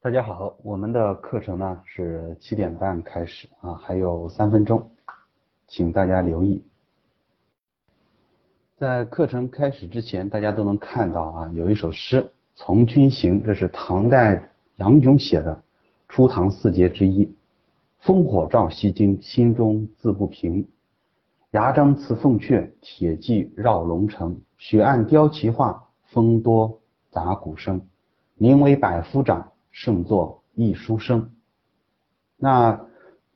[0.00, 4.92] 大家好，我们的课程呢是七点半开始啊，还有三分钟，
[5.66, 6.64] 请大家留意。
[8.76, 12.22] 在课程开始之前，大家都能看到啊，有一首诗
[12.54, 15.60] 《从军行》，这是唐代杨炯写的
[16.08, 17.34] 初唐四杰之一。
[18.00, 20.68] 烽火照西京，心中自不平。
[21.50, 24.40] 牙璋辞凤阙，铁骑绕龙城。
[24.58, 26.80] 雪暗雕旗画，风多
[27.10, 27.84] 杂鼓声。
[28.36, 29.50] 宁为百夫长，
[29.80, 31.30] 胜作一书生。
[32.36, 32.80] 那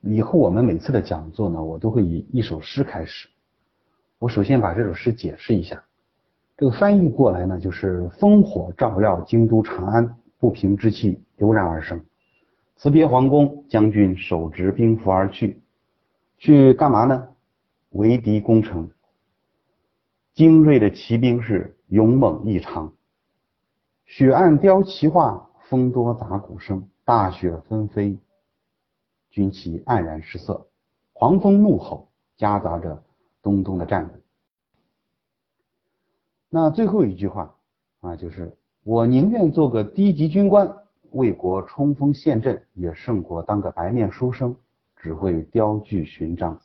[0.00, 3.28] 以后我们每次的讲座呢，我都会以一首诗开始。
[4.18, 5.84] 我首先把这首诗解释一下，
[6.56, 12.04] 这个翻译过来呢，就是烽火照耀京都长安，不平之气油然而生。
[12.74, 15.62] 辞别皇宫，将军手执兵符而去，
[16.38, 17.28] 去干嘛呢？
[17.90, 18.90] 围敌攻城。
[20.34, 22.92] 精锐的骑兵是勇猛异常。
[24.06, 26.86] 雪暗雕旗画，风多杂鼓声。
[27.02, 28.18] 大雪纷飞，
[29.30, 30.66] 军旗黯然失色，
[31.14, 33.02] 狂风怒吼，夹杂着。
[33.40, 34.14] 咚咚的战鼓。
[36.50, 37.56] 那最后一句话
[38.02, 40.76] 啊，就是我宁愿做个低级军官，
[41.12, 44.54] 为国冲锋陷阵，也胜过当个白面书生，
[44.94, 46.60] 只会雕具勋章。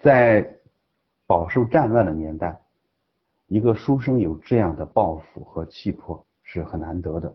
[0.00, 0.58] 在
[1.26, 2.60] 饱受战乱的年代，
[3.46, 7.34] 一个书生有这样的抱负和气魄是很难得的。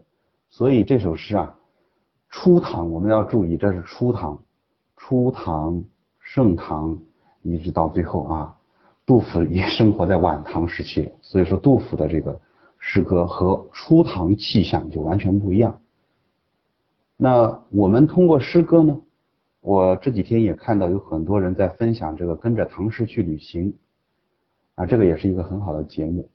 [0.50, 1.56] 所以这首诗啊，
[2.30, 4.44] 初唐我们要注意，这是初唐，
[4.98, 5.84] 初唐
[6.20, 7.00] 盛唐。
[7.42, 8.58] 一直到最后啊，
[9.06, 12.38] 杜甫也生活在晚唐时期，所以说杜甫的这个
[12.78, 15.80] 诗歌和初唐气象就完全不一样。
[17.16, 19.00] 那我们通过诗歌呢，
[19.62, 23.74] 我这几天也看到有很多人在分享这个跟着唐诗去旅行，
[24.76, 26.30] 啊，这个也是一个很好的节目，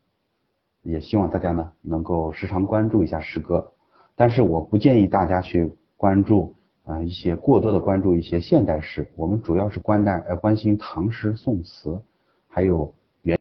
[0.83, 3.73] 也希望大家呢能够时常关注一下诗歌，
[4.17, 6.55] 但是我不建议大家去关注。
[6.84, 11.98] 啊，一些过多的关注一些现代诗，我们主要是关待呃关心唐诗宋词，
[12.47, 13.41] 还有元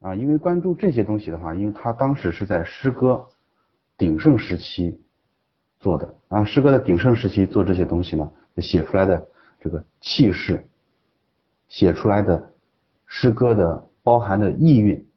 [0.00, 3.26] 啊，因为关注这些东西的话，因为他当时是在诗歌
[3.96, 5.00] 鼎盛时期
[5.80, 9.26] 做的啊，诗歌的鼎盛时期做这些东西呢，写出来的
[9.58, 10.62] 这个气势，
[11.68, 12.52] 写出来的
[13.06, 15.08] 诗歌的包含的意蕴，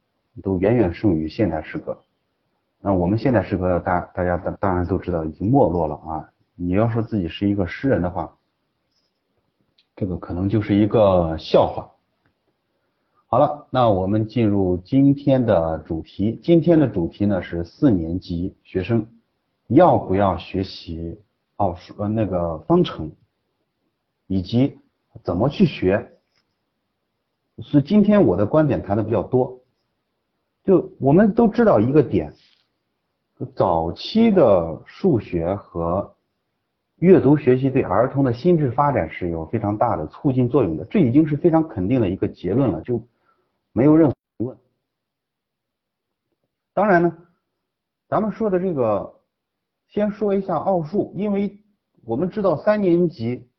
[0.42, 2.05] 都远远胜于现代诗歌。
[2.86, 6.30] 那我们现在诗歌大大家当当然都知道已经没落了啊。
[6.54, 8.38] 你要说自己是一个诗人的话，
[9.96, 11.90] 这个可能就是一个笑话。
[13.26, 16.40] 好了，那我们进入今天的主题。
[16.44, 19.08] 今天的主题呢是四年级学生
[19.66, 21.20] 要不要学习
[21.56, 23.12] 奥数呃那个方程，
[24.28, 24.78] 以及
[25.24, 26.20] 怎么去学。
[27.64, 29.60] 是今天我的观点谈的比较多。
[30.64, 32.32] 就我们都知道一个点，
[33.56, 36.16] 早期的数学和
[36.98, 43.06] 阅读学习对儿童的心智发展是有非常大的促进作用的，这已经是非常肯定的一个结论了，就
[43.74, 44.58] 没有任何疑问。
[46.74, 47.18] 当然呢，
[48.08, 49.14] 咱们说的这个，
[49.88, 51.62] 先说一下奥数，因为
[52.06, 53.50] 我们知道三年级、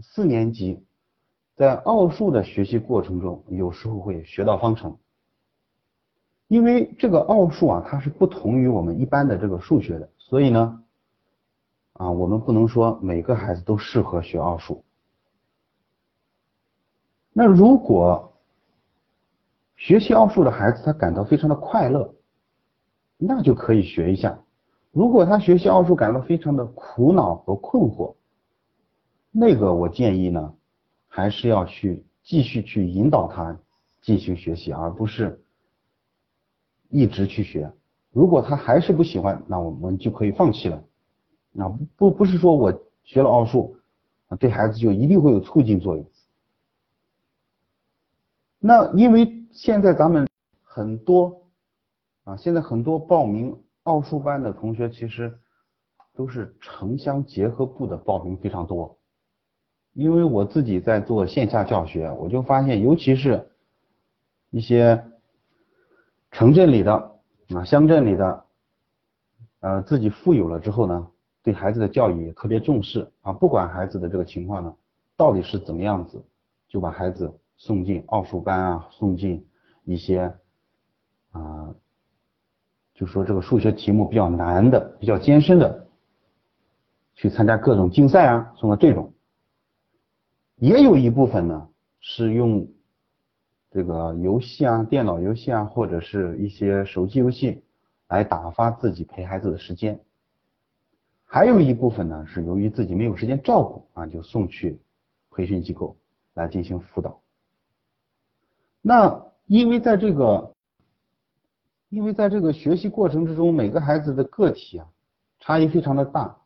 [0.00, 0.84] 四年级
[1.54, 4.98] 在奥数的学习过程中，有时候会学到方程，
[6.52, 10.84] 因为这个奥数啊，它是不同于我们一般的这个数学的，所以呢。
[11.94, 14.84] 啊，我们不能说每个孩子都适合学奥数。
[17.32, 18.34] 那如果
[19.76, 22.14] 学习奥数的孩子他感到非常的快乐，
[23.16, 24.38] 那就可以学一下。
[24.90, 28.14] 如果他学习奥数感到非常的苦恼和困惑，
[29.30, 30.54] 那个我建议呢，
[31.08, 33.58] 还是要去继续去引导他
[34.02, 35.42] 进行学习，而不是
[36.92, 37.72] 一直去学。
[38.12, 40.84] 如果他还是不喜欢，那我们就可以放弃了。
[41.56, 42.72] 啊，不不是说我
[43.02, 43.76] 学了奥数，
[44.38, 46.06] 对孩子就一定会有促进作用。
[48.60, 50.28] 那因为现在咱们
[50.62, 51.42] 很多
[52.24, 55.36] 啊，现在很多报名奥数班的同学，其实
[56.14, 58.96] 都是城乡结合部的报名非常多。
[59.94, 63.50] 因为我自己在做线下教学，我就发现，尤其是
[64.50, 65.04] 一些
[66.32, 67.12] 城镇里的
[67.54, 68.44] 啊、乡镇里的，
[69.60, 71.08] 呃，自己富有了之后呢。
[71.44, 74.72] 对孩子的教育也特别重视啊，不管孩子的这个情况呢，
[75.16, 76.24] 到底是怎么样子，
[76.68, 79.44] 就把孩子送进奥数班啊，送进
[79.82, 80.32] 一些
[81.32, 81.74] 啊，
[82.94, 85.88] 就说这个数学题目比较难的、比较艰深的，
[87.16, 89.12] 去参加各种竞赛啊，送到这种。
[90.54, 91.68] 也有一部分呢，
[91.98, 92.68] 是用
[93.72, 97.64] 这个游戏啊、电脑游戏啊，或者是一些手机游戏
[98.08, 99.98] 来打发自己陪孩子的时间。
[101.24, 104.78] 还有一部分呢是由于自己没有时间照顾啊，就送去
[105.30, 105.96] 培训机构
[106.34, 107.18] 来进行辅导。
[108.82, 110.54] 那因为在这个，
[111.88, 114.86] 因为在这个学习过程之中，每个孩子的个体啊
[115.40, 116.36] 差异非常的大，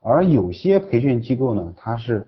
[0.00, 2.26] 而有些培训机构呢，它是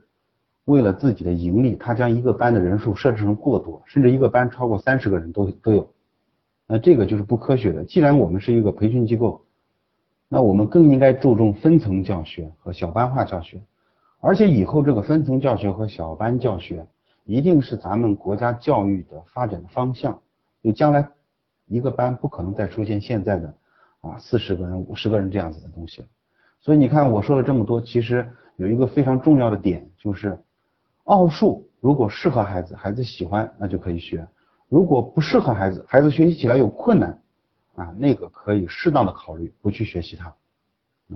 [0.69, 5.89] 为了自己的盈利，他将一个班的人数设置成过多，甚至一个班超过三十个人都都有，
[6.67, 7.83] 那这个就是不科学的。
[7.85, 9.43] 既然我们是一个培训机构，
[10.29, 13.63] 那我们更应该注重分层教学和小班化教学，
[14.21, 16.87] 而且以后这个分层教学和小班教学。
[17.25, 20.19] 一定是咱们国家教育的发展的方向，
[20.63, 21.07] 就将来
[21.67, 23.55] 一个班不可能再出现现在的
[24.01, 26.03] 啊四十个人、五十个人这样子的东西。
[26.59, 28.27] 所以你看我说了这么多，其实
[28.57, 30.39] 有一个非常重要的点，就是
[31.09, 34.27] 奥数如果适合孩子，孩子喜欢，那就可以学；
[34.69, 37.23] 如果不适合孩子，孩子学习起来有困难
[37.77, 40.35] 啊，那个可以适当的考虑不去学习它，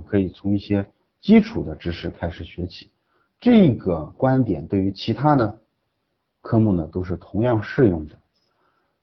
[0.07, 0.87] 可以从一些
[1.21, 2.91] 基础的知识开始学起。
[3.39, 5.59] 这个观点对于其他的？
[6.41, 8.17] 科目呢都是同样适用的。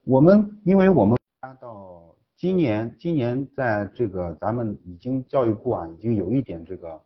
[0.03, 1.17] 我们因为我们
[1.61, 2.03] 到
[2.35, 6.99] 今年，今年在这个咱们已经教育部啊已经有一点这个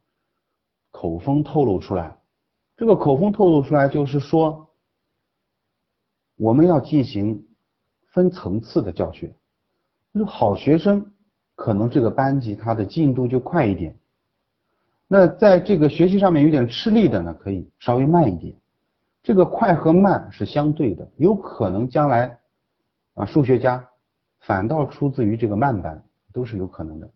[0.89, 2.17] 口风透露出来，
[2.75, 4.69] 这个口风透露出来就是说，
[6.35, 7.45] 我们要进行
[8.07, 9.33] 分层次的教学，
[10.13, 11.13] 就是好学生
[11.55, 13.95] 可能这个班级他的进度就快一点，
[15.07, 18.55] 那在这个学习上面有点吃力的呢，可以稍微慢一点。
[19.21, 22.39] 这个快和慢是相对的，有可能将来
[23.13, 23.87] 啊数学家
[24.41, 26.03] 反倒出自于这个慢班，
[26.33, 27.09] 都是有可能的。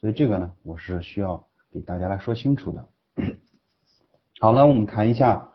[0.00, 2.86] 所以这个呢，我是需要给大家来说清楚的。
[4.40, 5.48] 好了，我们谈一下，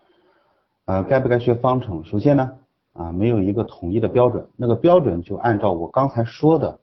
[0.86, 2.04] 呃，该不该学方程？
[2.06, 2.58] 首先呢，
[2.94, 6.80] 啊，没有一个统一的标准，那个标准就按照我刚才说的，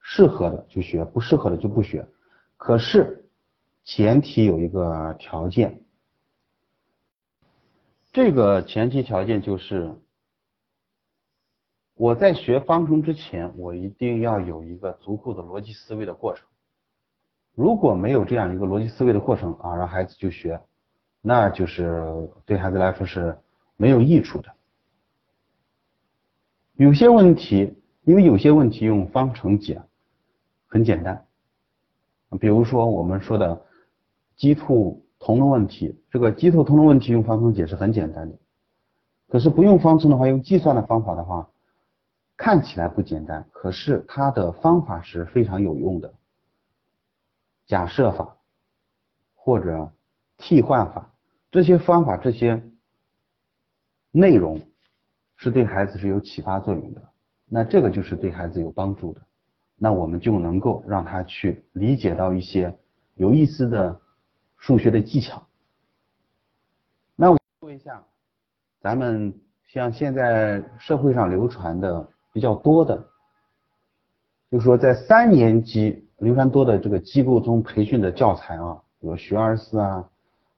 [0.00, 2.06] 适合的就学，不适合的就不学。
[2.56, 3.24] 可是
[3.84, 5.80] 前提有一个条件。
[8.10, 9.94] 这个前提条件就是，
[11.94, 16.47] 我在学方程之前，我一定要有一个足够的逻辑思维的过程。
[17.58, 20.60] 如果没有这样一个逻辑思维的过程啊，让孩子去学，
[21.20, 23.36] 那就是对孩子来说是
[23.76, 24.48] 没有益处的。
[26.76, 27.74] 有些问题，
[28.04, 29.82] 因为有些问题用方程解
[30.68, 31.26] 很简单，
[32.38, 33.60] 比如说我们说的
[34.36, 35.04] 鸡兔。
[35.20, 38.38] 同的问题，这个鸡兔同的问题用方程解是很简单的，
[39.28, 41.50] 可是不用方程的话，用计算的方法的话，
[42.36, 46.14] 看起来不简单，可是它的方法是非常有用的。
[47.68, 48.36] 假设法
[49.36, 49.92] 或者
[50.36, 51.14] 替换法
[51.52, 52.60] 这些方法这些
[54.10, 54.60] 内容
[55.36, 57.08] 是对孩子是有启发作用的，
[57.46, 59.20] 那这个就是对孩子有帮助的，
[59.76, 62.76] 那我们就能够让他去理解到一些
[63.14, 64.00] 有意思的。
[64.60, 65.46] 数学的技巧。
[67.14, 68.04] 那我说一下，
[68.80, 69.32] 咱们
[69.68, 73.08] 像现在社会上流传的比较多的，
[74.50, 80.08] 就是说在三年级流传多的这个机构中培训的教材啊，比如学而思啊，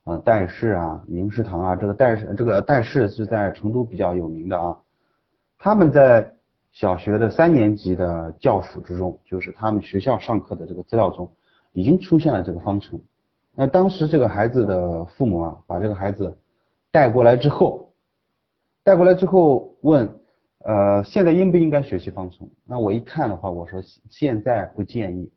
[0.05, 4.77] 啊戴氏啊，名师堂啊，这个戴氏这个戴氏是在成都比较有名的啊。
[5.59, 6.33] 他们在
[6.73, 11.31] 小学的三年级的教辅之中，就是他们学校上课的这个资料中，
[11.73, 12.99] 已经出现了这个方程。
[13.55, 16.38] 那当时这个孩子的父母啊，把这个孩子
[16.90, 17.93] 带过来之后，
[18.83, 20.09] 带过来之后问，
[20.61, 22.49] 呃，现在应不应该学习方程？
[22.64, 25.31] 那我一看的话，我说现在不建议，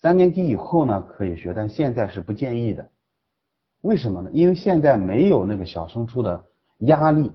[0.00, 2.90] 三年级以后呢可以学，但现在是不建议的。
[3.82, 4.30] 为什么呢？
[4.32, 6.44] 因为现在没有那个小升初的
[6.78, 7.32] 压力，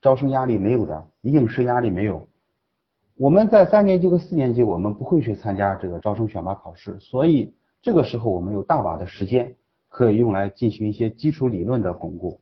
[0.00, 2.28] 招生压力没有的，应试压力没有。
[3.16, 9.54] 我们在三年级和四年级，我们不会去参加这个招生选拔考试，所以这个时候我们有大把的时间。
[9.96, 12.40] 可以用来进行一些基础理论的巩固。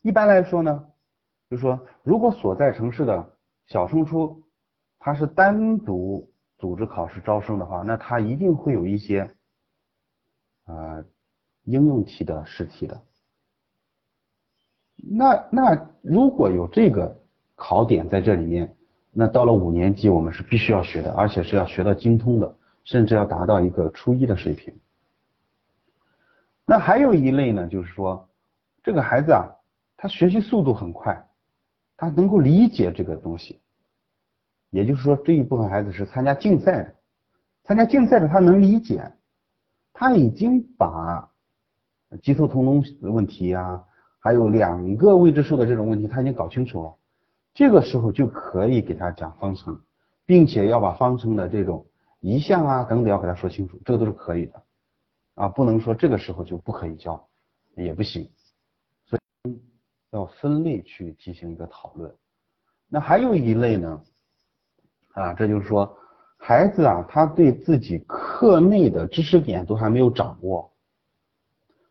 [0.00, 0.86] 一般来说呢，
[1.50, 3.32] 就是说，如果所在城市的
[3.66, 4.44] 小升初
[5.00, 9.30] 它是单独组织考试招生的话，那它一定会有一些
[10.64, 11.04] 啊
[11.64, 13.02] 应用题的试题的。
[14.96, 17.20] 那那如果有这个
[17.54, 18.74] 考点在这里面，
[19.12, 24.74] 那到了五年级我们是必须要学的，而且是要学到精通的，甚至要达到一个初一的水平。
[26.64, 28.28] 那还有一类呢，就是说，
[28.82, 29.46] 这个孩子啊，
[29.96, 31.28] 他学习速度很快，
[31.96, 33.60] 他能够理解这个东西，
[34.76, 36.94] 也就是说这一部分孩子是参加竞赛的，
[37.64, 39.10] 参加竞赛的他能理解，
[39.94, 41.30] 他已经把
[42.20, 43.82] 基础通通的问题啊，
[44.18, 46.94] 还有两个未知数的这种问题他已经搞清楚了，
[47.54, 49.80] 这个时候就可以给他讲方程，
[50.26, 51.86] 并且要把方程的这种
[52.20, 54.62] 移项啊等等要给他说清楚，这个都是可以的。
[55.36, 57.26] 啊，不能说这个时候就不可以教，
[57.76, 58.30] 也不行，
[59.06, 59.58] 所以
[60.10, 62.14] 要分类去进行一个讨论。
[62.90, 64.02] 那还有一类呢，
[65.16, 65.96] 啊，这就是说
[66.36, 70.70] 孩子啊，他对自己课内的知识点都还没有掌握，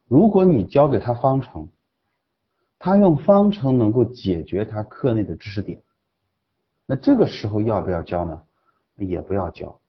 [0.07, 1.67] 如果你教给他方程，
[2.77, 5.81] 他用方程能够解决他课内的知识点，
[6.85, 8.43] 那这个时候要不要教呢？
[8.97, 9.79] 也不要教。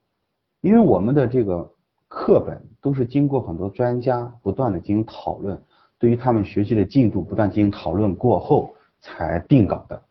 [0.62, 1.70] 因为我们的这个
[2.08, 5.62] 课本都是经过很多专家不断的进行讨论，
[5.98, 10.02] 对于他们学习的进度不断进行讨论过后才定稿的，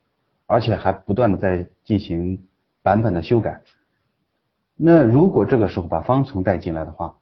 [0.46, 2.39] 而且还不断的在进行
[2.85, 3.63] 版本的修改。
[4.75, 7.17] 那如果这个时候把方程带进来的话，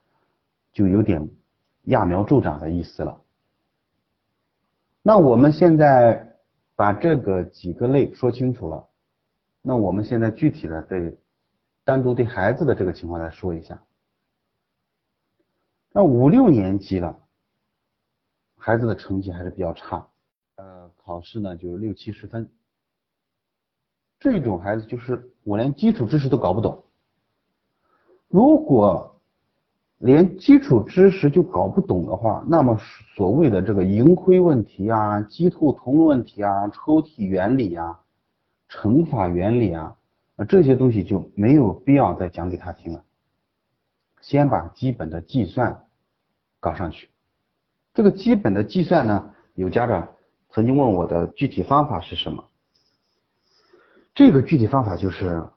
[0.74, 1.30] 就有点
[1.86, 3.22] 揠苗助长的意思了。
[5.02, 6.36] 那我们现在
[6.76, 8.90] 把这个几个类说清楚了，
[9.62, 11.18] 那我们现在具体的对。
[11.86, 13.84] 单独对孩子的这个情况来说一下，
[15.92, 17.20] 那五六年级了，
[18.56, 20.08] 孩子的成绩还是比较差，
[20.56, 22.50] 呃，考试呢就六七十分，
[24.24, 26.82] 这种孩子就是我连基础知识都搞不懂，
[28.30, 29.20] 如果
[29.98, 32.80] 连基础知识就搞不懂的话，那么
[33.18, 38.00] 所谓的这个盈亏问题啊、鸡兔同笼问题啊、抽屉原理啊、
[38.70, 39.94] 乘法原理啊。
[40.48, 43.04] 这些东西就没有必要再讲给他听了，
[44.22, 45.84] 先把基本的计算
[46.62, 47.10] 搞上去。
[47.94, 50.08] 这个基本的计算呢，有家长
[50.50, 52.46] 曾经问我的具体方法是什么？
[54.16, 55.48] 这个具体方法就是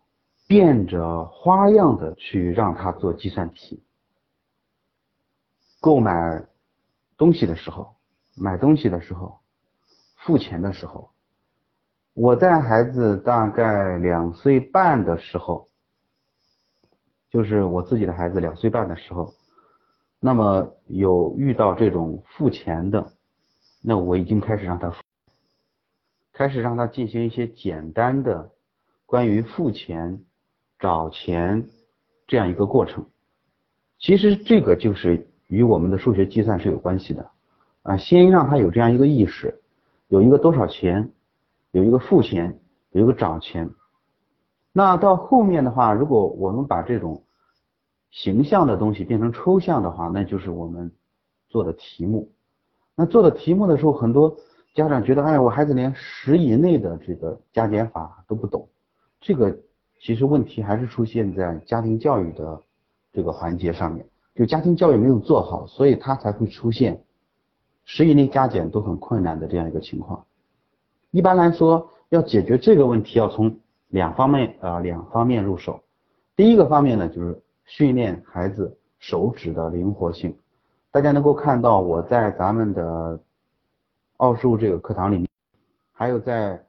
[0.46, 3.82] 变着花样的去让他做计算题。
[5.80, 6.46] 购买
[7.18, 7.96] 东西的时候，
[8.34, 9.38] 买东西的时候，
[10.16, 11.10] 付钱的时候。
[12.14, 15.68] 我在孩子大概两岁半的时候，
[17.30, 19.34] 就是我自己的孩子两岁半的时候，
[20.18, 23.12] 那么有遇到这种付钱的，
[23.82, 25.02] 那我已经开始让他付，
[26.36, 28.50] 开始让他进行一些简单的
[29.06, 30.20] 关于付钱、
[30.78, 31.66] 找钱
[32.26, 33.06] 这样一个过程。
[33.98, 37.30] 其实这个就是与我们的数学计算是有关系的
[37.82, 39.62] 啊，先让他有这样一个意识，
[40.08, 41.10] 有一个多少钱。
[41.72, 42.58] 有一个付钱，
[42.92, 43.68] 有一个找钱。
[44.72, 47.22] 那到后面的话，如果我们把这种
[48.10, 50.90] 形象的东西变成抽象的话，那就是我们
[51.50, 52.32] 做的题目。
[52.94, 54.38] 那做的题目的时候，很多
[54.76, 58.68] 家长觉得，哎，我孩子连十以内的这个加减法都不懂。
[59.22, 59.58] 这个
[59.98, 62.60] 其实问题还是出现在家庭教育的
[63.10, 67.02] 这个环节上面，就家庭教育没有做好，所以他才会出现
[67.86, 70.26] 十以内加减都很困难的这样一个情况。
[71.10, 75.80] 一般来说，要解决这个问题，要从两方面啊两方面入手。
[76.36, 80.36] 第一个方面呢，就是训练孩子手指的灵活性。
[80.90, 83.18] 大家能够看到，我在咱们的
[84.18, 85.28] 奥数这个课堂里面，
[85.92, 86.64] 还有在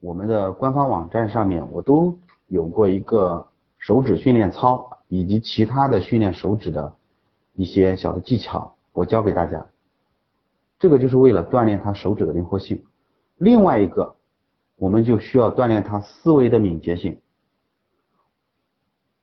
[0.00, 2.16] 我们的官方网站上面，我都
[2.48, 3.46] 有过一个
[3.78, 6.94] 手指训练操，以及其他的训练手指的
[7.54, 9.66] 一些小的技巧，我教给大家。
[10.78, 12.84] 这个就是为了锻炼他手指的灵活性。
[13.38, 14.14] 另外一个，
[14.76, 17.18] 我们就需要锻炼他思维的敏捷性。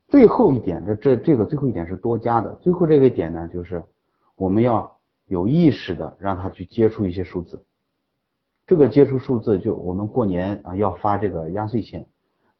[0.08, 2.54] 最后一点，这这这个最后一点是多加的。
[2.56, 3.84] 最后这个点呢，就是
[4.36, 4.98] 我们要
[5.32, 7.64] 有意识的让他去接触一些数字。
[8.68, 12.06] 这个接触数字，就我们过年啊要发这个压岁钱。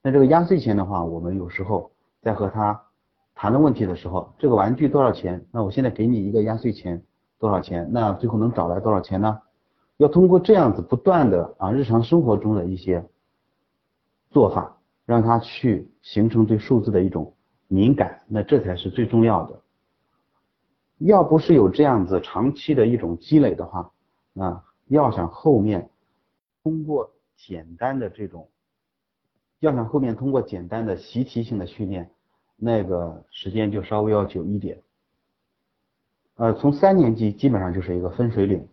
[0.02, 2.82] 那这个压岁钱的话，我们有时候在和他
[3.36, 5.46] 谈论问题的时候，这个玩具多少钱？
[5.52, 7.04] 那我现在给你一个压岁钱
[7.40, 7.90] 多少钱？
[7.92, 9.42] 那最后能找来多少钱呢？
[9.98, 13.06] 要通过这样子不断的啊日常生活中的一些
[14.30, 17.34] 做法，让他去形成对数字的一种
[17.68, 19.61] 敏感，那这才是最重要的。
[21.06, 23.92] 要不是有这样子长期的一种积累的话，
[24.36, 25.90] 啊，要想后面
[26.64, 28.48] 通过简单的这种，
[29.60, 32.12] 要想后面通过简单的习题性的训练，
[32.56, 34.80] 那个时间就稍微要久一点。
[36.36, 38.68] 呃，从三年级基本上就是一个分水岭。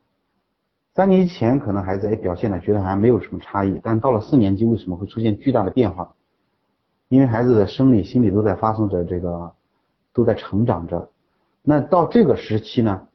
[0.95, 6.15] 三年级前可能孩子哎表现的觉得还没有什么差异，但到了四年级为什么会出现巨大的变化？
[7.09, 9.55] 因为孩子的生理、心理都在发生着这个，
[10.13, 11.11] 都在成长着。
[11.71, 13.09] 那到这个时期呢，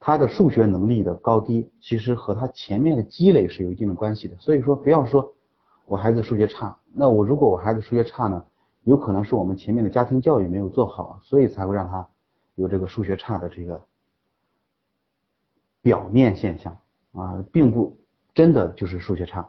[0.00, 4.34] 他的数学能力的高低，其实和他前面的积累是有一定的关系的。
[4.38, 5.34] 所以说，不要说
[5.84, 8.42] 我孩子数学差，那我如果我孩子数学差呢，
[8.84, 12.08] 有可能是我们前面的家庭教育没有做好，所以才会让他
[12.54, 13.78] 有这个数学差的这个
[15.82, 16.74] 表面现象。
[17.12, 17.98] 啊，并不
[18.32, 19.46] 真的就是数学差。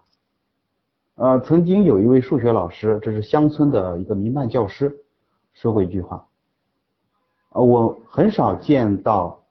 [1.16, 5.06] 呃，曾经有一位数学老师，这是乡村的一个民办教师，
[5.54, 6.28] 说过一句话，
[7.56, 9.42] 呃，我很少见到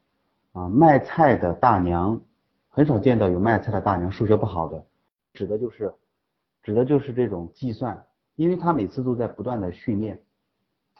[0.53, 2.21] 啊卖菜的大娘，
[2.69, 4.85] 很少见到有卖菜的大娘数学不好的，
[5.33, 5.91] 指的就是
[6.63, 8.05] 指的就是这种计算，
[8.37, 10.21] 因为她每次都在不断的训练，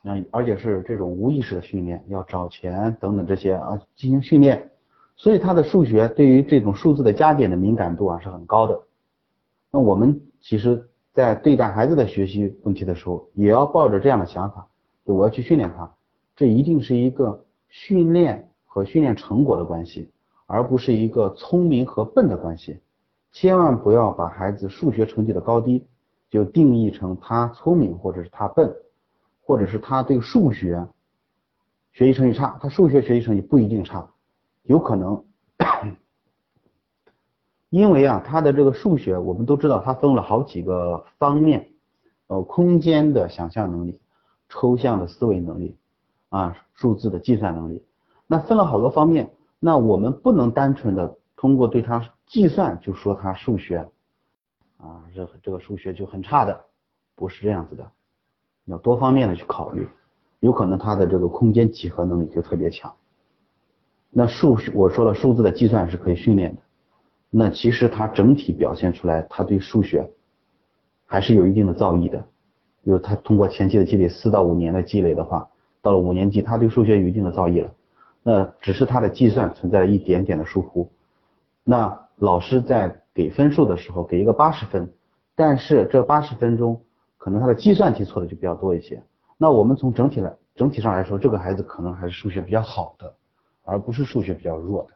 [0.05, 4.71] 嗯，而且是这种无意识的训练，要找钱等等这些啊进行训练，
[5.15, 8.81] 所以她的数学对于这种数字的加减的敏感度啊是很高的。
[9.71, 10.89] 那我们其实。
[11.13, 14.67] 在对待孩子的学习问题的时候，也要抱着这样的想法，
[15.07, 15.89] 就我要去训练他，
[16.37, 20.11] 这一定是一个训练和训练成果的关系，
[20.47, 22.81] 而不是一个聪明和笨的关系。
[23.33, 25.87] 千万不要把孩子数学成绩的高低
[26.31, 28.75] 就定义成他聪明或者是他笨，
[29.43, 30.87] 或者是他对数学
[31.93, 34.09] 学习成绩差，他数学学习成绩不一定差，
[34.63, 35.25] 有可能。
[37.71, 41.71] 因为啊，他的这个数学，我们都知道，它分了好几个方面，
[42.29, 44.01] 呃，空间的想象能力、
[44.49, 45.77] 抽象的思维能力，
[46.35, 47.81] 啊，数字的计算能力，
[48.27, 53.89] 那分了好多方面，那我们不能单纯的通过对他计算就说他数学，
[54.79, 56.65] 啊，这这个数学就很差的，
[57.15, 57.89] 不是这样子的，
[58.65, 59.89] 要多方面的去考虑，
[60.41, 62.93] 有可能他的这个空间几何能力就特别强，
[64.11, 66.63] 那数我说了，数字的计算是可以训练的。
[67.31, 70.11] 那其实他整体表现出来，他对数学
[71.07, 72.19] 还是有一定的造诣的。
[72.83, 75.49] 比如他通过前期的积累，四到五年的积累的话，
[75.85, 77.71] 到了五年级，他对数学有一定的造诣了。
[78.23, 80.91] 那只是他的计算存在了一点点的疏忽。
[81.63, 84.91] 那老师在给分数的时候给一个八十分，
[85.37, 86.81] 但是这八十分钟
[87.19, 89.03] 可能他的计算题错的就比较多一些。
[89.37, 93.15] 那我们从整体来整体上来说，这个孩子可能还是数学比较好的，
[93.63, 94.95] 而不是数学比较弱的。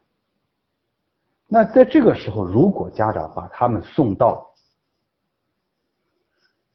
[1.47, 4.47] 那在这个时候，如果家长把他们送到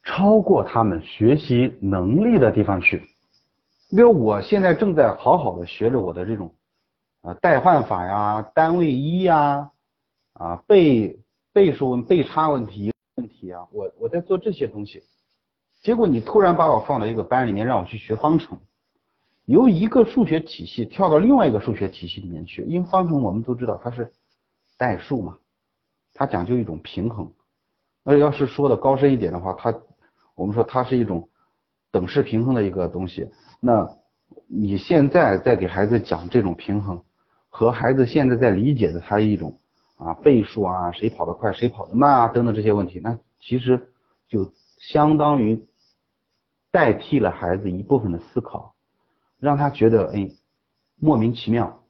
[0.04, 3.02] 超过他们学习能力的地方去，
[3.90, 6.54] 比如我现在正在好好的学着我的这种
[7.22, 9.70] 呃代换法呀、单位一呀、
[10.34, 11.18] 啊倍
[11.52, 15.02] 倍数问倍差问题问题啊，我我在做这些东西，
[15.82, 18.58] 结果你突然把我放到一个班里面，让我去学方程，
[19.44, 24.12] 由一个数学体系跳到另外一个数学体系里面去，因为方程我们都知道它是。
[24.76, 25.38] 代数嘛，
[26.14, 27.32] 它讲究一种平衡。
[28.02, 29.72] 那要是说的高深一点的话，它
[30.34, 31.28] 我们说它是一种
[31.92, 33.30] 等式平衡的一个东西。
[33.64, 33.88] 那
[34.46, 37.02] 你现在在给孩子讲这种平衡，
[37.48, 39.58] 和孩子现在在理解的他一种
[39.96, 43.88] 啊倍数啊，谁跑得快，谁跑得慢啊等等这些问题，那其实
[44.28, 45.66] 就相当于
[46.70, 48.74] 代替了孩子一部分的思考，
[49.40, 50.30] 让他觉得哎
[51.00, 51.80] 莫名其妙，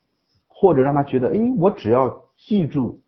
[0.46, 2.22] 或者让他觉得哎我只要。
[2.36, 3.00] 记住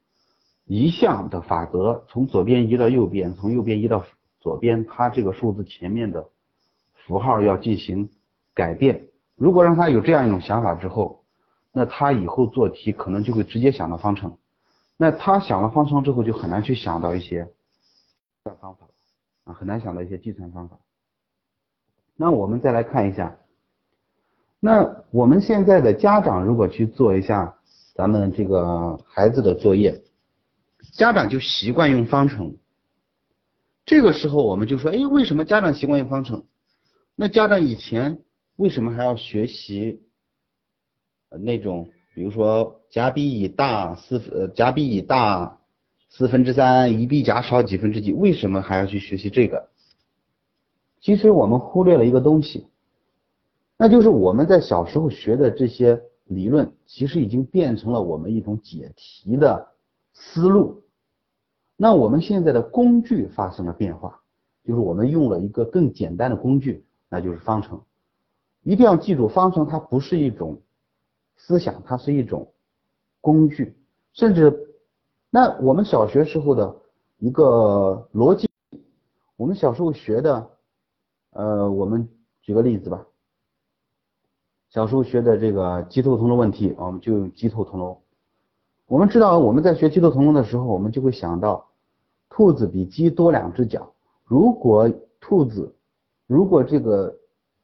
[0.67, 4.07] 一项的法则，从左边移到右边，从右边移到
[4.39, 6.29] 左边，它这个数字前面的
[6.95, 8.09] 符号要进行
[8.57, 9.09] 改变。
[9.37, 11.23] 如果让他有这样一种想法之后，
[11.71, 14.37] 那他以后做题可能就会直接想到方程。
[14.97, 17.49] 那他想了方程之后，就很难去想到一些
[18.61, 18.89] 方法
[19.45, 20.77] 啊，很难想到一些计算方法。
[22.17, 23.37] 那我们再来看一下，
[24.59, 27.53] 那我们现在的家长如果去做一下。
[27.97, 30.03] 咱们这个孩子的作业，
[30.93, 32.55] 家长就习惯用方程。
[33.87, 36.45] 这个时候我们就说，哎，为什么家长习惯用方程？
[37.15, 38.19] 那家长以前
[38.57, 40.03] 为什么还要学习
[41.31, 45.59] 那种，比如说甲比乙大四呃甲比乙大
[46.09, 48.13] 四分之三，乙比甲少几分之几？
[48.13, 49.69] 为什么还要去学习这个？
[51.01, 52.67] 其实我们忽略了一个东西，
[53.79, 56.03] 那就是我们在小时候学的这些。
[56.29, 59.69] 理论其实已经变成了我们一种解题的
[60.13, 60.83] 思路。
[61.77, 64.21] 那我们现在的工具发生了变化，
[64.65, 67.81] 就是我们用了一个更简单的工具，那就是方程。
[68.67, 70.61] 一定要记住，方程它不是一种
[71.37, 72.53] 思想，它是一种
[73.21, 73.77] 工具。
[74.13, 74.75] 甚至，
[75.31, 76.77] 那我们小学时候的
[77.19, 78.51] 一个逻辑，
[79.37, 80.51] 我们小时候学的，
[81.31, 82.09] 呃，我们
[82.43, 83.07] 举个例子吧。
[84.69, 87.97] 小时候学的这个鸡头同笼问题，我们就用鸡头同笼。
[88.89, 91.69] 我们知道我们在学鸡头同笼的时候，我们就会想到，
[92.29, 93.93] 兔子比鸡多两只脚。
[94.25, 95.73] 如果兔子，
[96.27, 97.17] 如果这个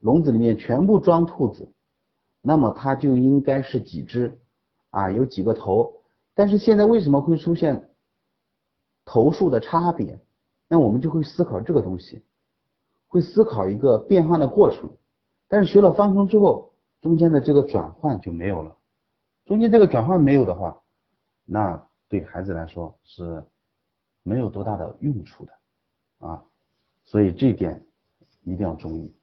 [0.02, 1.72] 笼子里面全部装兔子，
[2.40, 4.36] 那么它就应该是几只
[4.90, 5.10] 啊？
[5.12, 5.94] 有几个头？
[6.34, 7.90] 但是现在为什么会出现
[9.04, 10.18] 头数的差别？
[10.66, 12.24] 那我们就会思考这个东西，
[13.06, 14.90] 会思考一个变换的过程。
[15.46, 18.76] 但是学了方程之后，中间的这个转换就没有了，
[19.44, 20.82] 中间这个转换没有的话，
[21.44, 23.44] 那对孩子来说是
[24.24, 25.52] 没有多大的用处的
[26.26, 26.42] 啊，
[27.04, 27.86] 所以这点
[28.42, 29.14] 一定要注意。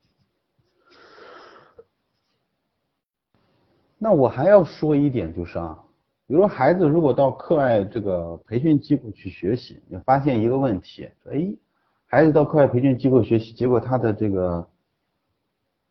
[4.01, 5.77] 那我还要说一点就是啊，
[6.25, 11.53] 比如说孩子如果到课外这个培训机构去学习，你发现一个问题，哎，
[12.05, 14.69] 孩子到课外培训机构学习，结果他的这个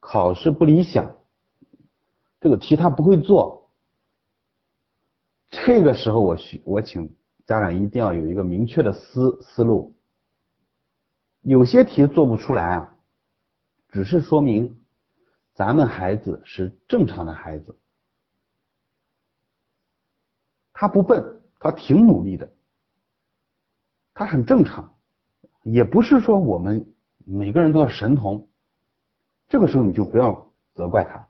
[0.00, 1.14] 考试不理想，
[2.40, 3.70] 这个题他不会做，
[5.50, 9.94] 这个时候我需我请家长一定要有一个明确的思思路，
[11.42, 12.96] 有些题做不出来啊，
[13.90, 14.80] 只是说明
[15.52, 17.76] 咱们孩子是正常的孩子。
[20.80, 22.48] 他不笨，他挺努力的，
[24.14, 24.94] 他很正常，
[25.64, 26.86] 也不是说我们
[27.24, 28.48] 每个人都要神童，
[29.48, 31.26] 这个时候你就不要责怪他，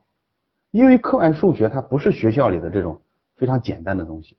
[0.69, 3.01] 因为课外数学它不是学校里的这种
[3.37, 4.37] 非常简单的东西，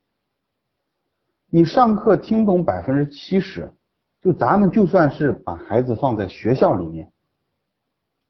[1.49, 3.69] 你上课听懂百分之七十，
[4.23, 7.13] 就咱们就算是把孩子放在学校里面，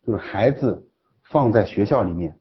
[0.06, 0.88] 就是孩子
[1.24, 2.39] 放在学校里面。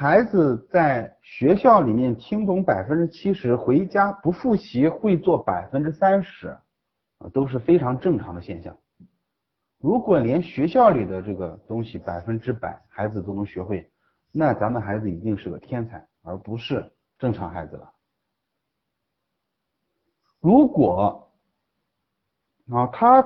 [0.00, 6.48] 孩子在学校里面听懂百分之七十，回家不复习会做百分之三十，
[7.18, 8.74] 啊，都是非常正常的现象。
[9.78, 13.92] 如果连学校里的这个东西百分之百孩子都能学会，
[14.32, 17.92] 那咱们孩子一定是个天才，而不是正常孩子了。
[20.40, 21.30] 如果
[22.70, 23.22] 啊，他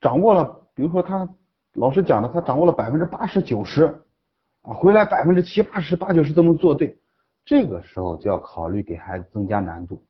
[0.00, 1.28] 掌握了，比如说他
[1.74, 4.02] 老师讲的，他掌握了百分之八十九十。
[4.62, 6.98] 啊回来百分之七八十八九十都能做对，
[7.44, 10.04] 这个时候就要考虑给孩子增加难度。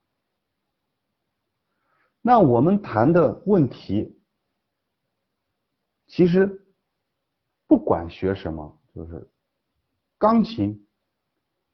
[2.21, 4.21] 那我们谈的问题，
[6.07, 6.67] 其实
[7.67, 9.29] 不管学什么，就是
[10.19, 10.87] 钢琴、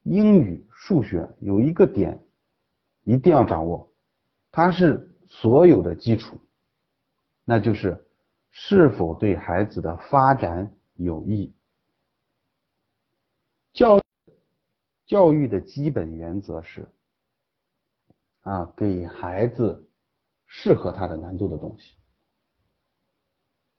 [0.03, 2.23] 英语、数学，有一个点
[3.05, 3.91] 一定要掌握，
[4.53, 6.39] 它是所有的基础，
[7.45, 8.07] 那就是
[8.51, 11.53] 是否对孩子的发展有益。
[13.75, 14.01] 教
[15.05, 16.89] 教育的基本原则是
[18.43, 19.89] 啊，给孩子
[20.47, 21.97] 适合他的难度的东西，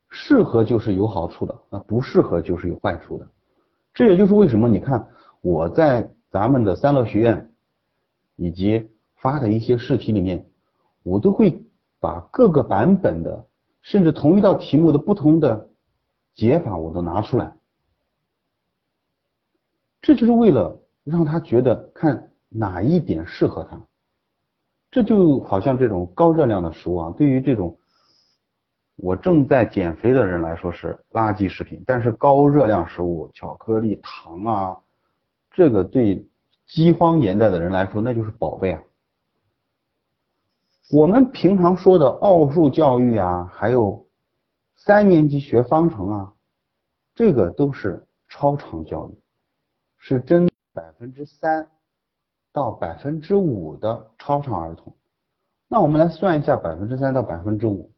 [0.09, 3.25] 适合就是有好处的，啊不适合就是有坏处的。
[3.93, 5.07] 这也就是为什么你看
[5.39, 7.53] 我在咱们的三乐学院
[8.35, 10.45] 以及发的一些试题里面，
[11.03, 11.63] 我都会
[12.01, 13.47] 把各个版本的，
[13.81, 15.69] 甚至同一道题目的不同的
[16.33, 17.55] 解法我都拿出来。
[20.05, 23.81] 这就是为了让他觉得看哪一点适合他，
[24.91, 27.75] 这就好像这种高热量的食物啊，对于这种
[28.97, 34.77] 我正在减肥的人来说是垃圾食品，但是高热量食物，巧克力、糖啊，
[35.49, 36.23] 这个对
[36.67, 38.83] 饥荒年代的人来说那就是宝贝啊。
[40.91, 44.05] 我们平常说的奥数教育啊，还有
[44.75, 46.33] 三年级学方程啊，
[47.15, 49.24] 这个都是超常教育。
[50.07, 51.67] 是针百分之三
[52.53, 54.95] 到百分之五的超常儿童。
[55.67, 57.91] 那我们来算一下百分之三到百分之五，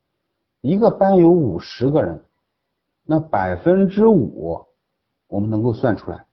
[0.61, 2.23] 一个班有五十个人，
[3.03, 4.65] 那百分之五
[5.27, 6.25] 我们能够算出来，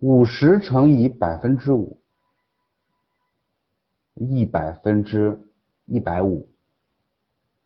[0.00, 1.98] 五十乘以百分之五，
[4.12, 5.40] 一百分之
[5.86, 6.46] 一百五，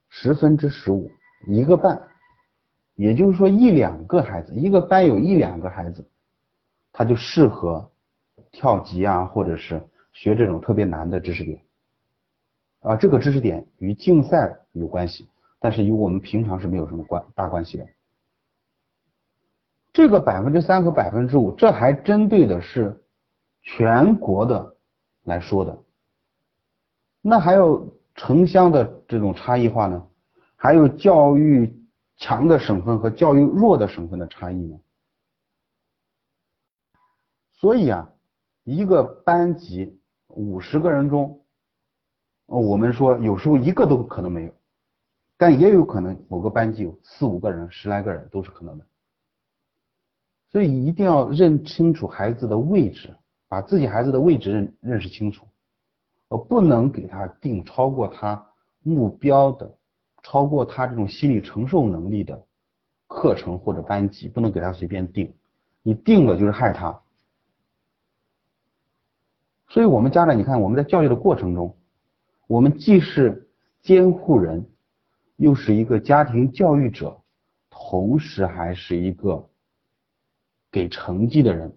[0.09, 1.11] 十分之十五，
[1.49, 2.01] 一个半。
[2.99, 6.05] 也就是说，一两个孩子，一个班有一两个孩子，
[6.91, 7.89] 他就适合
[8.51, 9.81] 跳级啊，或者是
[10.13, 11.63] 学这种特别难的知识点
[12.81, 12.97] 啊。
[12.97, 15.29] 这个知识点与竞赛有关系，
[15.61, 17.87] 但是与我们平常是没有什么关大关系的。
[19.93, 23.01] 这个百分之三和百分之五，这还针对的是
[23.63, 24.75] 全国的
[25.23, 25.79] 来说的。
[27.23, 30.05] 那还有城乡的这种差异化呢？
[30.57, 31.73] 还有教育。
[32.19, 34.79] 强的省份和教育弱的省份的差异呢？
[37.53, 38.13] 所以啊，
[38.65, 41.41] 一个班级五十个人中，
[42.47, 44.53] 我们说有时候一个都可能没有，
[45.37, 48.85] 但也有可能某个班级有四五个人、十来个人都是可能的。
[50.51, 53.17] 所以一定要认清楚孩子的位置，
[53.49, 55.47] 把自己孩子的位置认认识清楚，
[56.29, 58.45] 呃，不能给他定超过他
[58.83, 59.78] 目标的。
[60.23, 62.45] 超过他这种心理承受能力的
[63.07, 65.35] 课程或者班级，不能给他随便定，
[65.83, 67.01] 你定了就是害他。
[69.69, 71.77] 所以，我们家长，你看我们在教育的过程中，
[72.47, 73.49] 我们既是
[73.83, 74.67] 监护人，
[75.37, 77.21] 又是一个家庭教育者，
[77.69, 79.49] 同时还是一个
[80.71, 81.75] 给成绩的人。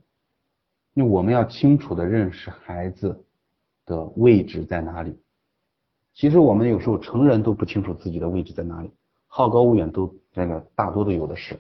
[0.94, 3.26] 因为我们要清楚的认识孩子
[3.86, 5.18] 的位置在哪里。
[6.14, 8.92] 其实我们有时候成人都不清楚自己的位置在哪里，
[9.28, 11.60] 好高骛远都那个大多都有的是，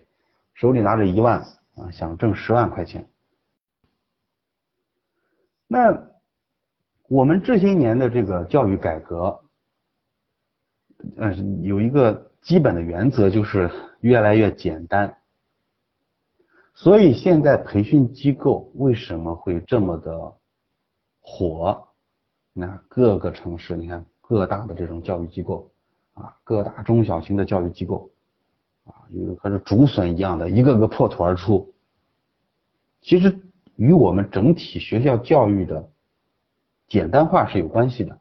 [0.53, 1.39] 手里拿着一万
[1.75, 3.07] 啊，想挣十万块钱。
[5.67, 6.09] 那
[7.07, 9.41] 我们这些年的这个教育改革，
[11.15, 15.17] 呃，有一个基本的原则就是越来越简单。
[16.73, 20.33] 所以现在培训机构为什么会这么的
[21.21, 21.87] 火？
[22.53, 25.69] 那各个城市，你看各大的这种教育机构
[26.13, 28.09] 啊，各大中小型的教育机构
[28.85, 31.73] 啊，有和这竹笋一样的，一个个破土而出。
[33.01, 33.37] 其实
[33.75, 35.91] 与我们整体学校教育的
[36.87, 38.17] 简单化是有关系的。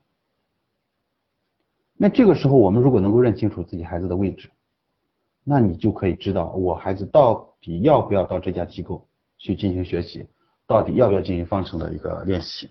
[1.96, 4.50] 那这个时候，我们如果能够认清楚自己孩子的位置，
[5.44, 9.06] 那你就可以知道我孩子到底要不要到这家机构
[9.38, 10.26] 去进行学习，
[10.66, 12.68] 到底要不要进行方程的一个练习。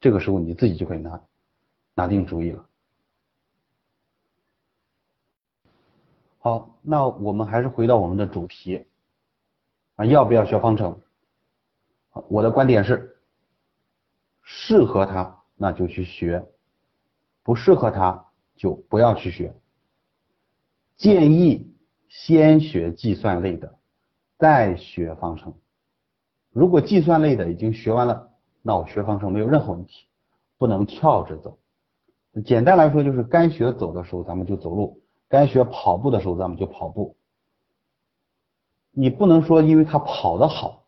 [0.00, 1.18] 这个时候你自己就可以拿
[1.94, 2.66] 拿定主意了。
[6.38, 8.86] 好，那我们还是回到我们的主题
[9.96, 11.00] 啊，要不要学方程？
[12.28, 13.18] 我的观点是，
[14.42, 16.46] 适合他那就去学，
[17.42, 18.26] 不适合他
[18.56, 19.54] 就不要去学。
[20.96, 21.74] 建议
[22.08, 23.78] 先学计算类的，
[24.38, 25.54] 再学方程。
[26.50, 28.30] 如果计算类的已经学完了。
[28.66, 30.06] 那我学方程没有任何问题，
[30.56, 31.58] 不能跳着走。
[32.42, 37.16] 简单来说就是该学走的时候咱们就走路，该学跑步的时候咱们就跑步。
[38.90, 40.86] 你不能说因为他跑得好，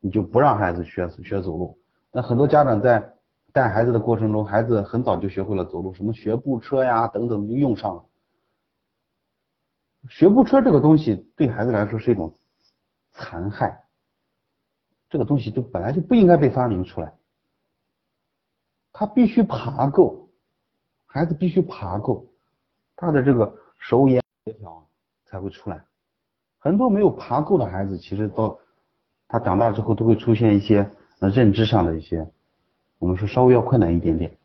[0.00, 1.78] 你就不让孩子学学走路。
[2.12, 3.14] 那很多家长在
[3.52, 8.04] 带孩子的过程中，孩子很早就学会了走路，什么学步车呀等等就用上了。
[10.08, 12.36] 学步车这个东西对孩子来说是一种
[13.12, 13.84] 残害。
[15.08, 17.14] 这个东西就本来就不应该被发明出来，
[18.92, 20.23] 他必须爬够，
[21.14, 22.26] 孩子必须爬够，
[22.96, 24.84] 他的这个手眼协调
[25.24, 25.84] 才会出来。
[26.58, 28.58] 很多没有爬够的孩子，其实到
[29.28, 32.28] 他长大之后都会出现一些认知上的一些，
[32.98, 34.36] 我们说稍微要困难一点点，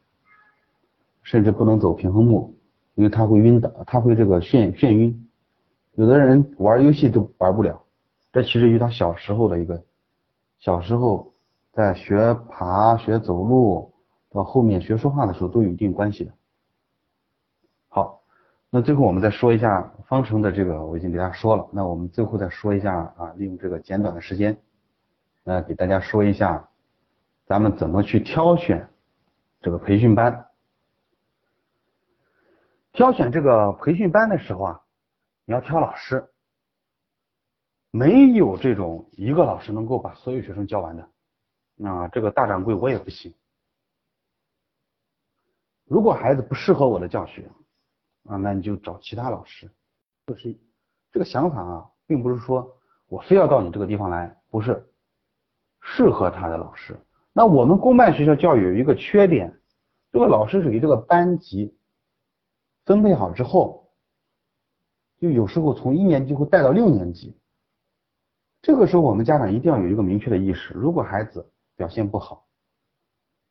[1.23, 2.53] 甚至不能走平衡木，
[2.93, 5.27] 因为他会晕的，他会这个眩眩晕。
[5.93, 7.81] 有的人玩游戏都玩不了，
[8.31, 9.83] 这其实与他小时候的一个。
[10.59, 11.33] 小时候
[11.71, 13.91] 在学爬、学走路，
[14.29, 16.31] 到后面学说话的时候都有一定关系的。
[18.71, 21.67] 那最后我们再说一下方程的这个，我已经给大家说了。
[21.73, 24.61] 那我们最后再说一下啊，利用这个简短的时间，
[25.45, 26.69] 呃，给大家说一下
[27.45, 28.87] 咱们怎么去挑选
[29.59, 30.45] 这个培训班。
[32.91, 34.81] 挑选这个培训班的时候啊，
[35.45, 36.29] 你要挑老师。
[37.91, 41.09] 没有这种一个老师能够把所有学生教完的，
[41.75, 43.33] 那这个大掌柜我也不行。
[45.85, 47.49] 如果孩子不适合我的教学，
[48.27, 49.69] 啊，那你就找其他老师。
[50.27, 50.55] 就是
[51.11, 52.77] 这个想法啊，并不是说
[53.07, 54.87] 我非要到你这个地方来，不是
[55.81, 56.99] 适合他的老师。
[57.33, 59.59] 那我们公办学校教育有一个缺点，
[60.11, 61.75] 这个老师属于这个班级
[62.85, 63.89] 分配好之后，
[65.19, 67.35] 就有时候从一年级会带到六年级。
[68.61, 72.45] 这个时候，我们家长一定要有一个明确的意识：如果孩子表现不好，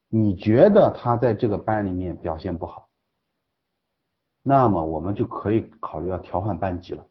[0.08, 2.87] 你觉得他在这个班里面表现不好，
[4.48, 7.04] 那么我们就可以考虑要调换班级了，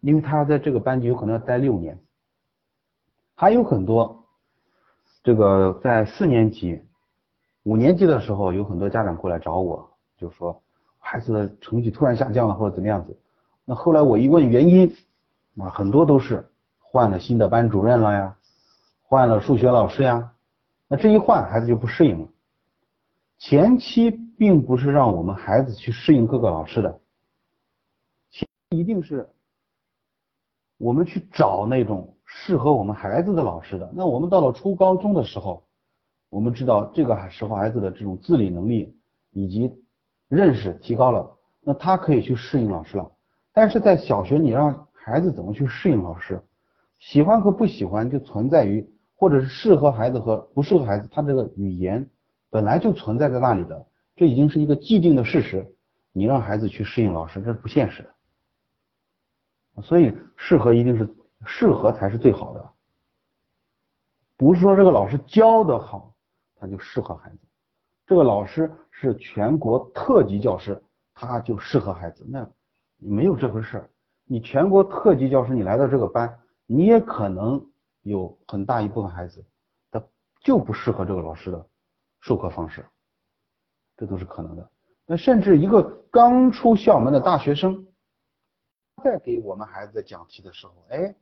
[0.00, 1.98] 因为他在这个班级有可能要待六年。
[3.34, 4.24] 还有很多
[5.22, 6.82] 这个在四年级、
[7.64, 10.62] 五年级的时候，有很多家长过来找我，就说
[10.98, 13.14] 孩子的成绩突然下降了或者怎么样子。
[13.66, 14.96] 那后来我一问原因，
[15.58, 16.48] 啊，很多都是。
[16.80, 18.36] 换了新的班主任了呀，
[19.02, 20.32] 换了数学老师呀，
[20.88, 22.28] 那这一换孩子就不适应了。
[23.36, 27.00] 前期并不是让我们孩子去适应各个老师的，
[28.70, 29.28] 一定是
[30.78, 33.90] 我们去找那种适合我们孩子的老师的。
[33.94, 35.64] 那我们到了初高中的时候，
[36.28, 38.94] 我们知道这个时候孩子的这种自理能力
[39.30, 39.72] 以及
[40.28, 41.30] 认识提高了，
[41.62, 43.10] 那他可以去适应老师了。
[43.52, 46.42] 但是在小学，你让孩子怎么去适应老师？
[46.98, 52.08] 喜欢和不喜欢就存在于，或者是适合孩子和不适合孩子，他这个语言
[52.50, 53.86] 本来就存在在那里的，
[54.16, 55.72] 这已经是一个既定的事实。
[56.12, 59.82] 你让孩子去适应老师，这是不现实的。
[59.82, 62.70] 所以适合一定是适合才是最好的，
[64.38, 66.14] 不是说这个老师教的好
[66.58, 67.38] 他就适合孩子，
[68.06, 72.50] 这个老师是全国特级教师他就适合孩子，那
[72.96, 73.86] 没有这回事
[74.24, 76.38] 你全国特级教师你来到这个班。
[76.68, 77.64] 你也可能
[78.02, 79.44] 有很大一部分孩子，
[79.90, 80.02] 他
[80.40, 81.66] 就不适合这个老师的
[82.22, 82.84] 授课方式，
[83.96, 84.70] 这都是可能的。
[85.06, 87.86] 那甚至一个刚出校门的大学生，
[89.02, 91.14] 在给我们孩子讲题的时候，哎，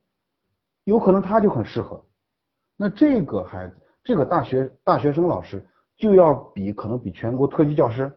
[0.85, 2.05] 有可能他就很适合。
[2.77, 5.65] 那这个孩子，这个大学大学生老师
[5.97, 8.11] 就要比可能比全国特级教师，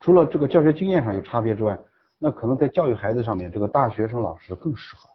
[0.00, 1.78] 除了这个教学经验上有差别之外，
[2.18, 5.08] 那可能在教育孩子上面，这个大学生老师更适合。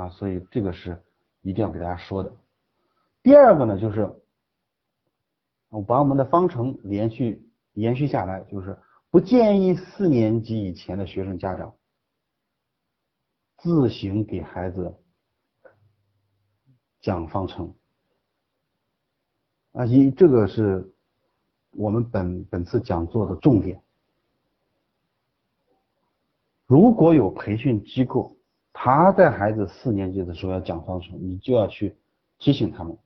[0.00, 1.00] 啊，所以这个是
[1.42, 2.32] 一定要给大家说的。
[3.22, 4.10] 第二个呢，就是
[5.74, 8.78] 我把我们的方程连续延续下来，就是
[9.10, 11.74] 不建议四年级以前的学生家长
[13.58, 14.94] 自行给孩子
[17.00, 17.74] 讲方程。
[19.72, 20.94] 啊，一这个是
[21.72, 23.82] 我们本本次讲座的重点。
[26.66, 28.36] 如果有培训机构。
[28.76, 31.96] 他在孩子四年级的时候要讲方程，你就要去
[32.38, 32.98] 提醒他们。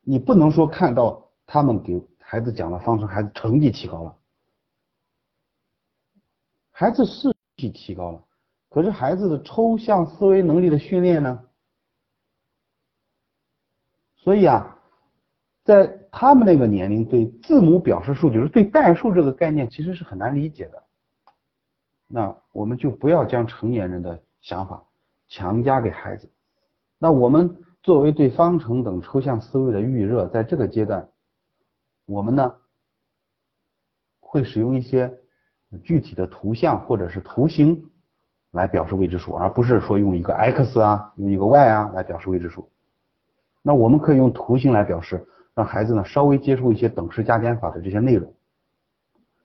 [0.00, 4.16] 你不能说看到他们给孩子讲了方程，孩子成绩提高了，
[6.70, 8.24] 孩子是提提高了，
[8.68, 11.44] 可是孩子的抽象思维能力的训练呢？
[14.14, 14.78] 所以啊，
[15.64, 20.84] 在他们那个年龄，对字母表示数，就是对代数这个概念，其实是很难理解的。
[22.06, 24.22] 那我们就不要将成年人的。
[24.42, 24.82] 想法
[25.28, 26.32] 强加给孩子，
[26.96, 31.09] 那我们作为对方程等抽象思维的预热，在这个阶段，
[32.10, 32.52] 我们呢
[34.18, 35.16] 会使用一些
[35.84, 37.88] 具体的图像或者是图形
[38.50, 42.68] 来表示未知数，而不是说用一个 x 啊，用一个 y 啊来表示未知数。
[43.62, 48.34] 那我们可以用图形来表示，让孩子呢稍微接受一些等式加减法的这些内容。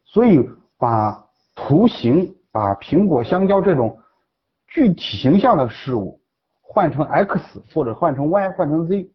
[0.03, 3.99] 所以把图形，把苹果、香蕉这种。
[4.67, 6.19] 具体形象的事物
[6.59, 9.09] 换成 x 或者换成 y 换成 z，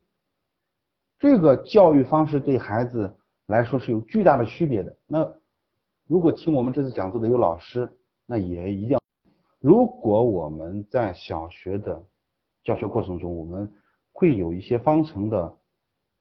[1.18, 3.14] 这个教育方式对孩子
[3.50, 4.96] 来说是有巨大的区别的。
[5.06, 5.34] 那
[6.06, 7.90] 如果听我们这次讲座的有老师，
[8.24, 9.00] 那也一定要。
[9.58, 12.02] 如果我们在小学的
[12.62, 13.70] 教学过程中，我们
[14.12, 15.56] 会有一些方程的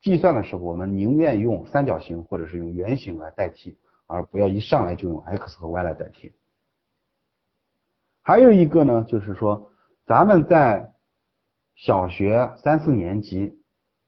[0.01, 6.33] 计算的时候，我们宁愿用三角形或者是用圆形来代替，而不要一上来就用 x 和 y 来代替。
[8.21, 9.71] 还有一个呢，就是说，
[10.05, 10.93] 咱们在
[11.75, 13.61] 小学三四年级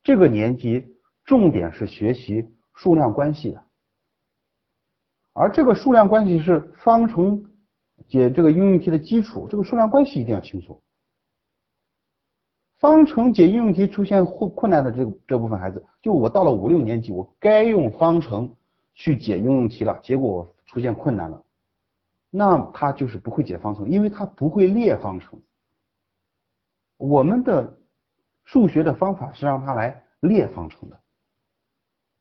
[0.03, 2.49] 这个年级，重点是学习
[2.81, 3.63] 数量关系的，
[5.33, 7.45] 而这个数量关系是方程
[8.07, 10.81] 解这个应用题的基础，这个数量关系一定要清楚。
[12.79, 18.51] 方程解应用题出现困困难的这这部分孩子，就我到了五六年级，我该用方程
[18.95, 21.45] 去解应用题了，结果出现困难了。
[22.31, 25.39] 那他就是不会解方程，因为他不会列方程。
[26.97, 27.77] 我们的
[28.45, 30.99] 数学的方法是让他来列方程的，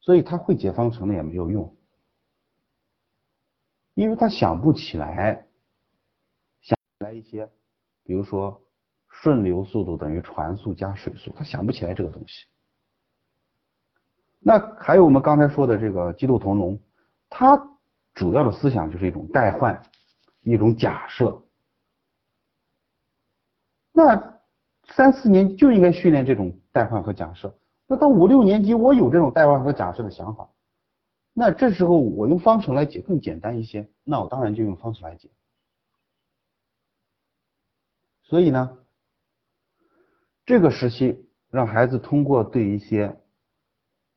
[0.01, 1.77] 所以他会解方程的也没有用，
[3.95, 5.47] 因为他想不起来，
[6.61, 7.49] 想来一些，
[8.03, 8.61] 比如说
[9.09, 12.47] 顺流速度等于船速加水速，他想不起来这个东西。
[14.39, 16.81] 那还有我们刚才说的这个鸡兔同笼，
[17.29, 17.63] 它
[18.15, 19.83] 主要的思想就是一种代换。
[20.43, 21.43] 一种假设，
[23.93, 24.41] 那
[24.85, 27.55] 三四年就应该训练这种代换和假设。
[27.91, 30.49] 那到五六年级，我有这种代换和假设的想法，
[31.33, 35.29] 那这时候我用方程来解更简单一些，那我当然就用方程来解。
[38.23, 38.79] 所以呢，
[40.47, 43.17] 这个时期让孩子通过对一些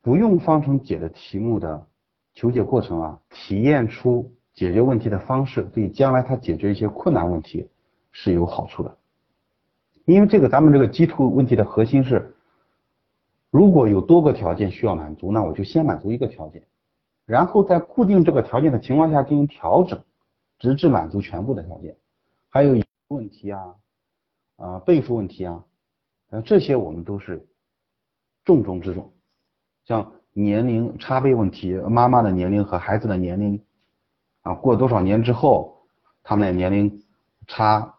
[0.04, 1.88] 不用方程解的题目的
[2.36, 4.32] 求解过程啊，体验出。
[4.54, 7.68] 解决问题的方式对将来他解决一些困难问题
[8.12, 8.98] 是有好处的，
[10.06, 12.36] 因为这个咱们这个基础问题的核心是，
[13.54, 16.64] 如果有多个条件需要满足，那我就先满足一个条件，
[17.24, 20.04] 然后在固定这个条件的情况下进行调整，
[20.58, 21.96] 直至满足全部的条件。
[22.50, 22.76] 还有
[23.10, 23.76] 问题啊，
[24.58, 25.64] 啊倍数问题啊，
[26.44, 27.46] 这些我们都是
[28.44, 29.14] 重中之重。
[29.86, 33.62] 像年龄差倍问题，妈妈的年龄和孩子的年龄。
[34.42, 35.78] 啊，过多少年之后，
[36.24, 37.04] 他们的年龄
[37.46, 37.94] 差，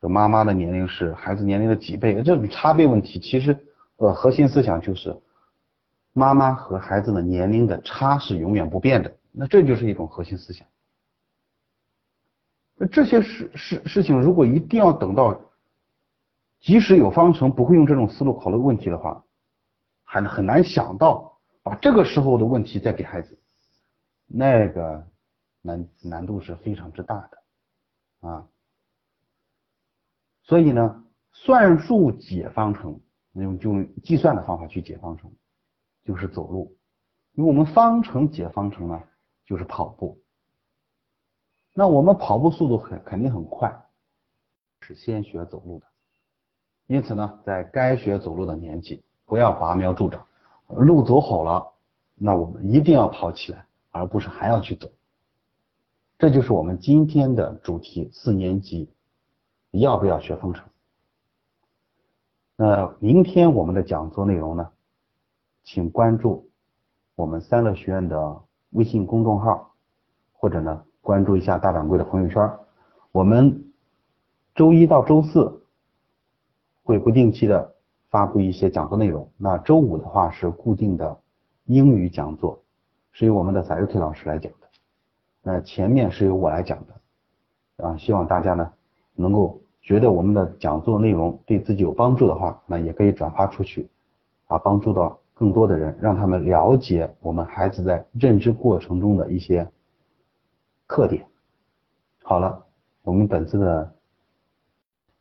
[0.00, 2.20] 妈妈的年龄是孩子年龄的几倍？
[2.20, 3.56] 这种差倍问题，其实
[3.98, 5.16] 呃核心思想就是
[6.12, 9.16] 妈妈和孩子的年龄的差是永远不变的。
[9.30, 10.66] 那这就是一种核心思想。
[12.74, 15.38] 那这些事事事情，如果一定要等到
[16.58, 19.22] 即使有方程不会用这种思路考虑问题的话，
[20.02, 23.38] 还很难想到把这个时候的问题再给孩子，
[24.26, 25.06] 那个。
[25.60, 28.46] 难难度是非常之大的啊，
[30.44, 33.00] 所以呢，算术解方程，
[33.42, 35.30] 用就用计算的方法去解方程，
[36.04, 36.72] 就是走路；
[37.34, 39.02] 因为我们方程解方程呢，
[39.46, 40.20] 就是跑步。
[41.74, 43.84] 那我们跑步速度很肯定很快，
[44.80, 45.86] 是先学走路的。
[46.86, 50.26] 因此呢，在该学走路的年纪，不要拔苗助长，
[50.68, 51.72] 路走好了，
[52.14, 54.90] 那我们一定要跑起来，而不是还要去走。
[56.18, 58.90] 这就是我们今天的主题：四年级
[59.70, 60.67] 要不要学方程？
[62.60, 64.68] 那明天我们的讲座内容呢？
[65.62, 66.50] 请关注
[67.14, 68.40] 我们三乐学院的
[68.70, 69.74] 微信公众号，
[70.32, 72.50] 或者呢关注一下大掌柜的朋友圈。
[73.12, 73.72] 我们
[74.56, 75.62] 周一到周四
[76.82, 77.76] 会不定期的
[78.10, 79.30] 发布一些讲座内容。
[79.36, 81.16] 那周五的话是固定的
[81.66, 82.60] 英语讲座，
[83.12, 84.66] 是由我们的载瑞 K 老师来讲的。
[85.44, 88.72] 那前面是由我来讲的，啊，希望大家呢
[89.14, 93.88] 能够觉得我们的讲座内容对自己有帮助的话，那也可以转发出去，
[94.46, 99.66] 啊，帮助到更多的人，让他们了解我们孩子在认知过程中的一些
[100.86, 101.24] 特点。
[102.22, 102.66] 好了，
[103.02, 103.94] 我们本次的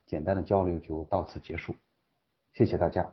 [0.05, 1.73] 简单的交流就到此结束，
[2.53, 3.09] 谢谢大家。